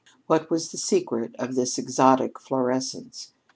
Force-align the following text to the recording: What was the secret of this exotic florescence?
What 0.25 0.49
was 0.49 0.71
the 0.71 0.79
secret 0.79 1.35
of 1.37 1.53
this 1.53 1.77
exotic 1.77 2.39
florescence? 2.39 3.33